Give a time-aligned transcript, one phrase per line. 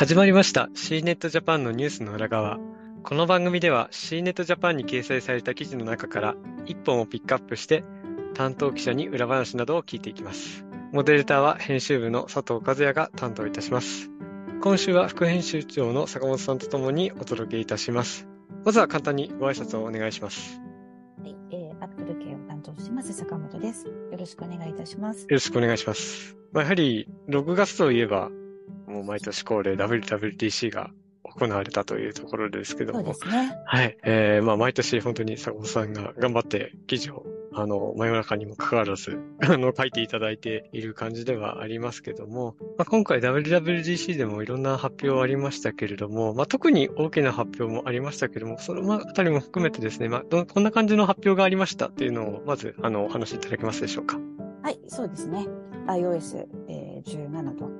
[0.00, 2.58] 始まりました C ネットジャパンのニュースの裏側。
[3.02, 7.84] この番組では C ネットジャパンに掲載された記事の中から一本をピックアップして
[8.32, 10.64] 担当記者に裏話などを聞いていきます。
[10.92, 14.10] モデレーターは編集部の佐藤和也が担当いたします。
[14.62, 18.26] 今週は副編集長の坂本さんとともにお届けいたします。
[18.64, 20.62] まずは簡単にご挨拶をお願いします。
[21.22, 23.84] はい、えー、アップル系を担当します坂本です。
[23.86, 25.24] よろしくお願いいたします。
[25.24, 26.38] よろしくお願いします。
[26.52, 28.30] まあ、やはり6月といえば
[29.00, 30.90] もう毎年恒例 WWDC が
[31.22, 33.02] 行われたというところですけども。
[33.02, 33.14] ね。
[33.64, 33.96] はい。
[34.04, 54.20] えー、まあ毎年本当に坂本さんが頑張って記事をあの、真夜中にもかかわらず、 あの、書いていただいている感じではありますけども、まあ、今回 WWDC でもいろんな発表ありましたけれども、まあ、特に大きな発表もありましたけども、そのあたりも含めてですね、まあ、ど、こんな感じの発表がありましたっていうのを、まず、あの、お話しいただけますでしょうか。
[54.62, 55.48] はい、そうですね。
[55.86, 57.68] iOS、えー、17と、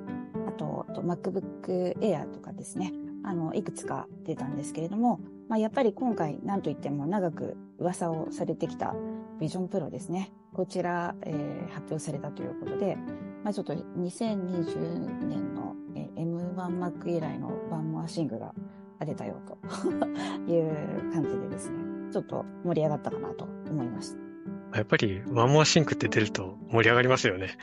[0.91, 8.95] と、MacBook Air とかですね、あの、いくつか出たんですけれども、まあ、やっぱり今回、なんといっても長く噂をされてきた
[9.39, 10.31] Vision Pro ですね。
[10.53, 12.97] こちら、えー、発表されたということで、
[13.43, 15.75] まあ、ちょっと2020年の、
[16.15, 18.53] M1Mac 以来のバンモアシングが
[18.99, 19.57] 出たよと
[20.51, 21.77] いう感じでですね、
[22.11, 24.30] ちょっと盛り上がったかなと思いました。
[24.73, 27.57] やっぱり One more thing って出ると盛り上がりますよね。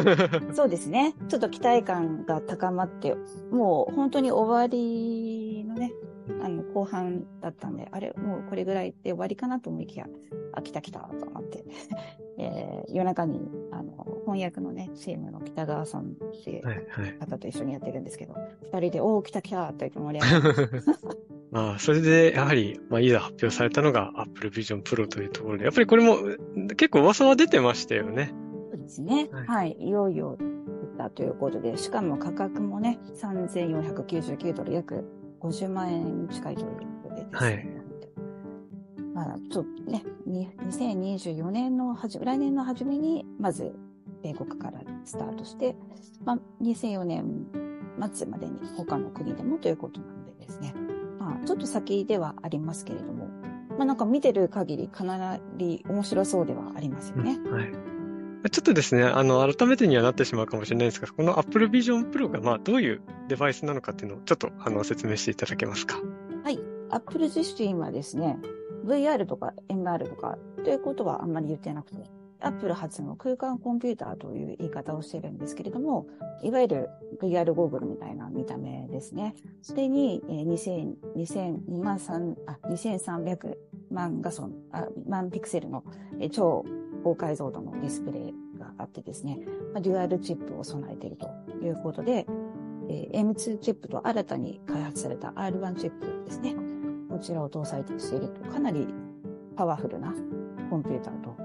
[0.54, 1.14] そうですね。
[1.28, 3.14] ちょっと期待感が高まって、
[3.50, 5.92] もう本当に終わりのね、
[6.42, 10.06] あの後半だったんで、あれ、もうこれぐらいで終わりかなと思いきや、
[10.52, 11.64] あ、来た来たと思って、
[12.38, 21.14] えー、夜中にあの翻訳のね、チームの北川さんっていう方と一緒にやってるんですけど、二、はいはい、人で、おー、来た来たと言って盛り上がって。
[21.54, 26.16] まあ、それで、やはり、まあ、いざ発表されたのが Apple Vision Pro というところで、やっぱりこれも
[26.74, 28.34] 結構噂は出てましたよね。
[28.72, 29.28] そうですね。
[29.30, 29.46] はい。
[29.46, 35.04] はい、いよいよ出たということで、しかも価格もね、3499ドル、約
[35.42, 36.66] 50万円近いという
[37.02, 37.46] ことでですね。
[37.46, 37.68] はい。
[39.14, 43.72] まあ、ちょっとね、2024年のはじ、来年の初めに、まず、
[44.24, 45.76] 米国からスタートして、
[46.24, 47.46] まあ、2004年
[48.12, 50.74] 末までに他の国でもということなのでですね。
[51.24, 53.28] まあ、ちょっと先ではありますけれども、
[53.78, 57.38] まあなんか見てる限りかなり面白そうではありますよね。
[57.44, 57.72] うん、はい。
[58.50, 65.96] ちょっとですね、あの、改めてにはなってしまうかもしれないですが、この Apple Vision Pro が、まあ、どういうデバイスなのかっていうのを、ちょっと、あの、説明していただけますか？
[66.44, 66.60] はい。
[66.90, 68.38] Apple 自身はですね、
[68.84, 72.04] VR とか MR とか、ということはあんまり言ってなくて、
[72.44, 76.06] アップル初の空間コンピューターという言い方をしているんですけれども、
[76.42, 76.90] いわゆる
[77.20, 79.34] VR ゴーグルみたいな見た目ですね。
[79.62, 83.56] それに、2000、2000、2万3、あ、2300
[83.90, 85.84] 万画素、あ、万ピクセルの、
[86.30, 86.64] 超
[87.02, 89.40] 高解像度のディスプレイがあってですね、
[89.74, 91.28] デュアルチップを備えていると
[91.62, 92.26] いうことで、
[92.88, 96.54] M2 チップと新たに開発された R1 チップですね。
[97.08, 98.86] こちらを搭載していると、かなり
[99.56, 100.14] パワフルな
[100.68, 101.36] コンピューターと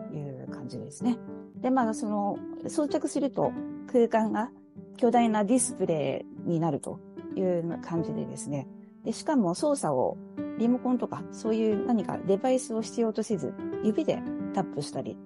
[0.70, 1.18] じですね。
[1.58, 3.52] で、まあ、その、装着すると
[3.92, 4.52] 空間が
[4.98, 7.00] 巨大なディスプレイになると
[7.36, 8.68] いう感じでですね。
[9.04, 10.18] で、しかも操作を
[10.58, 13.54] リモコンとかそういう何かデバイスを必要とせず、
[13.84, 14.22] 指で
[14.54, 15.18] タップしたり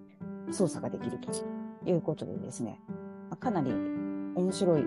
[0.51, 1.31] 操作ができると
[1.89, 2.79] いうことでですね。
[3.39, 4.83] かなり面白い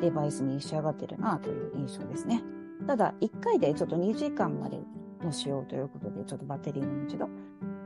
[0.00, 2.42] デバイスに仕上がってるなという印象ですね。
[2.86, 4.78] ただ、1回でちょっと2時間まで
[5.22, 7.28] の使用ということで、ちょっとバッテリーの持ち度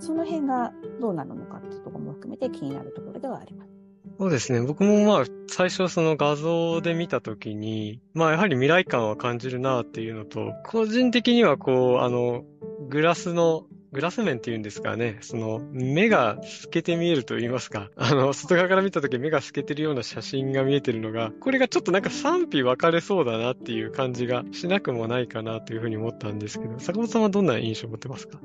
[0.02, 3.70] その辺がどうなるのかっていうところも含めて気になるところではあります。
[4.18, 4.60] そうですね。
[4.60, 12.44] 僕もまあ、最初その画像で見たときに、まあやはり未来感は感じるなっていうのと、個人的にはこう、あの、
[12.88, 28.40] グラスの、グラス面っていうんですかね、その、目が透けて見えると言いますか、あの、外側から見たとき目が透けてるような写真が見えてるのが、これがちょっとなんか賛否分かれそうだなっていう感じがしなくもないかなというふうに思ったんですけど、坂本さんはどんな印象を持ってますか？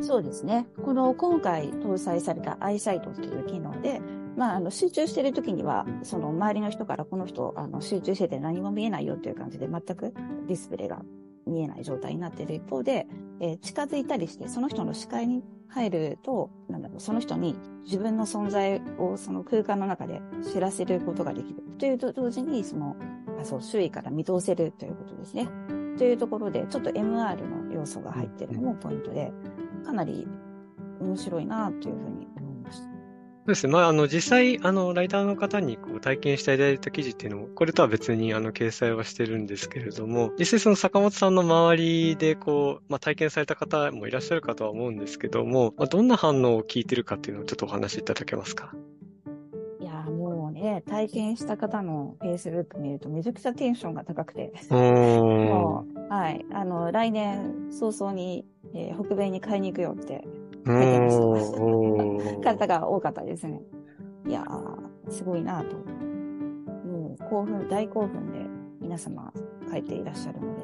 [0.00, 0.66] そうですね。
[0.82, 4.00] この今回搭載されたアイサイトという機能で、
[4.36, 10.12] まあ、あの集中している時には、その周りの人からこの人あの集中してて何も見えないよという感じで全く
[10.46, 11.02] ディスプレイが
[11.46, 13.06] 見えない状態になっている一方で、
[13.40, 20.20] えー、近づいたりしてその人の視界に入ると、なんだろう、その人に自分の存在をその空間の中で
[20.52, 21.62] 知らせることができる。
[21.78, 22.96] というと同時に、その、
[23.42, 25.48] そう、周囲から見通せるということですね。
[25.98, 29.32] というところで、ちょっと MR の要素が入っているのもポイントで、
[29.84, 30.26] かなり
[31.00, 32.84] 面白いなというふうに思いました。
[32.84, 32.90] そ
[33.46, 33.72] うですね。
[33.74, 48.72] まあ、あの、実際、あの、ライターの方にこう体験していただいた記事っていうのも、これとは別にあの、掲載はしてるんですけれども、実際その坂本さんの周りでこう、まあ、体験された方もいらっしゃるかとは思うんですけども、まあ、どんな反応を聞いてるかっていうのをちょっとお話しいただけますか？
[49.78, 60.66] いや、もうね、ね、体験した方の Facebook 見るとめちゃくちゃテンションが高くて、お もう、はい、あの、来年早々に、えー北米に買いに行くよってー。
[60.66, 62.52] 書いてました。
[62.52, 63.60] 方が多かったですね。
[64.26, 65.76] いやー、すごいなと。
[65.76, 68.38] もう興奮、大興奮で
[68.80, 69.32] 皆様
[69.70, 70.62] 書いていらっしゃるので、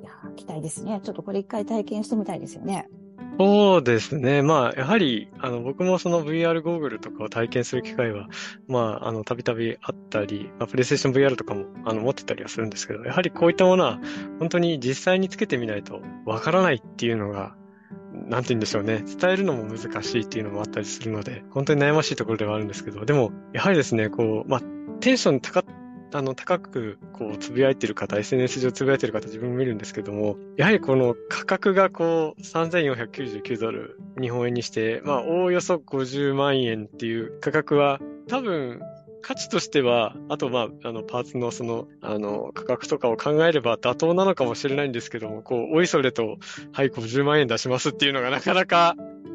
[0.00, 1.00] いやー、期待ですね。
[1.02, 2.87] ちょっとこれ一回体験してみたいですよね。
[3.38, 4.42] そうですね。
[4.42, 8.26] まあ、やはり、あの、僕もその VR ゴーグルとかを体験する機会は、
[8.66, 14.00] まあ、あの、たびたびあったり、まあ、プレイステーション VR とかも、あの、持ってたりはするんですけど、やはりこういったものは、
[14.40, 17.54] 本当に実際につけてみないとわからないっていうのが、
[18.12, 19.04] なんて言うんでしょうね。
[19.06, 24.62] 伝えるのも難しいっていうのもあったりするので、本当に悩ましいところではあるんですけど、でも、やはりですね、こう、まあ、
[24.98, 25.62] テンション高
[26.12, 38.80] あの、高く、こう、つぶやいてる方、SNS 上つぶやいてる方、自分も見るんですけども、やはりこの価格がこう、3499ドル、日本円にして、まあ、おおよそ50万円っていう価格は、多分、
[39.20, 46.38] 価値としては、あと、まあ、あの、パーツのその、あの、価格とかを考えれば妥当なのかもしれないんですけども、こう、おいそれと、
[46.72, 48.94] はい、50万円出しますっていうのがなかなか、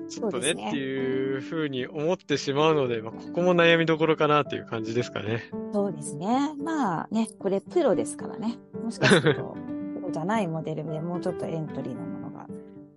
[0.10, 5.50] ちょっとねねっていうふうに思ってしまうので、まあ、ここも悩みどころかなっていう感じですかね。
[5.74, 6.54] そうですね。
[6.64, 8.58] まあね、これプロですからね。
[8.84, 9.56] もしかすると、
[9.96, 12.48] プロじゃないモデルでもうちょっとエントリーのものが、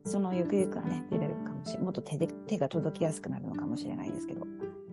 [0.04, 1.84] そのゆくゆくはね、出れるかもしれない。
[1.84, 4.46] もっと手で、手が届きやすくなるのかもしれないですけど。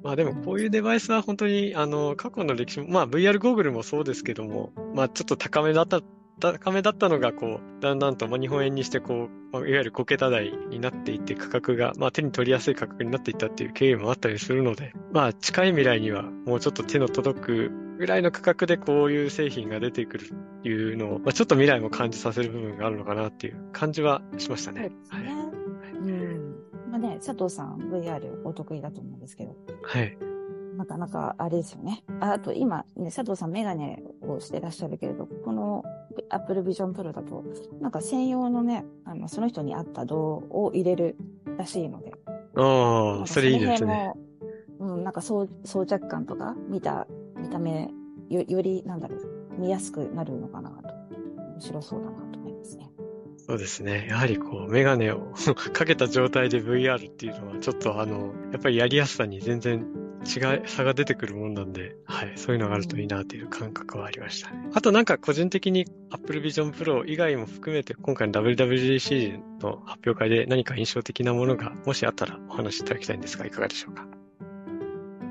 [0.04, 6.02] まあでもこういうデバイスは本当にあの過去の歴史も、まあ VR ゴーグルもそうですけども、まあちょっと高めだった、
[6.40, 24.92] 高めだったのがこう、だんだんとまあ日本円にしてこう、まあ、いわゆる5桁台になっていって価格が、まあ手に取りやすい価格になっていったっていう経緯もあったりするので、まあ近い未来にはもうちょっと手の届くぐらいの価格でこういう製品が出てくるっていうのを、まあちょっと未来も感じさせる部分があるのかなっていう感じはしましたね。
[25.10, 25.36] そうですね。
[25.82, 25.94] はい。
[25.94, 26.56] うん。
[26.90, 30.18] まあね、佐藤さん VR お得意だと思うんですけど、はい。
[30.78, 32.04] なかなかあれですよね。
[32.20, 35.84] ああと今、ね、佐藤さんメガネをしてらっしゃるけれど、この
[36.30, 37.44] Apple Vision Pro だと、
[37.82, 41.16] なんか専用のね、あの、その人に合った動を入れる
[41.58, 42.14] らしいので。
[42.56, 44.14] ああ、それいいですね。
[44.80, 47.08] うん、なんか装装着感とか、見た、
[47.38, 47.90] 見た目、
[48.30, 50.94] よ、より、なんだろう、見やすくなるのかなと。
[51.54, 52.92] 面白そうだなと思いますね。
[53.38, 54.08] そうですね。
[54.10, 55.34] やはりこう、メガネを
[55.74, 59.86] かけた状態で VR っていうのは、ちょっとあの、やっぱりやりやすさに全然
[60.24, 64.70] 違い、差が出てくるもんなんで、はい、そういうのがあるといいなっていう感覚はありましたね。
[64.74, 74.08] あとなんか個人的に Apple Vision Pro 以外も含めて、今回の WWDC の発表会で何か印象的なものが、もしあったらお話しいただきたいんですが、いかがでしょうか？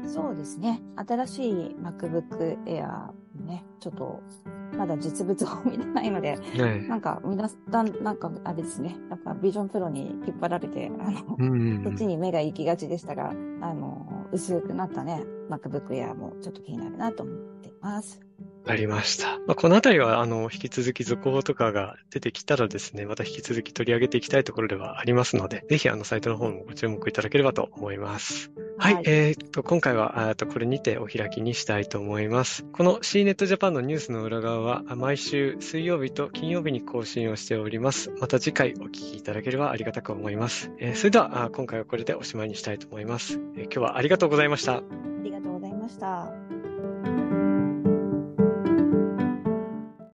[0.07, 0.83] そうですね。
[0.97, 3.13] 新しい MacBook Air
[3.47, 4.21] ね、ちょっと、
[4.77, 8.97] まだ実物を見れないので、ねなんか、皆さん、なんか、あれですね。
[9.11, 13.35] やっぱ、ビジョンプロに引っ張られて、あの、うんうんうんそっちに目が行きがちでしたが、あ
[13.75, 18.21] の、薄くなったね、MacBook Air もちょっと気になるなと思っています。
[18.67, 19.39] ありました。
[19.41, 28.51] まあ、このあたりは、あの、引き続き続報とかが出てきたらですね、また引き続き取り上げていきたいところではありますので、ぜひ、あの、サイトの方もご注目いただければと思います。
[28.83, 32.65] はい、はいえーっと、今回は、あとこれにてお開きにしたいと思います。
[32.73, 38.11] この CNET Japan のニュースの裏側は、あ毎週水曜日と金曜日に更新をしております。
[38.21, 40.73] また次回お聞きいただければありがたく思います。
[40.81, 43.39] えーそれでは、あ今回はこれでおしまいにしたいと思います。
[43.55, 44.79] えー今日はありがとうございました。
[44.79, 44.83] あ
[45.23, 46.42] りがとうございました。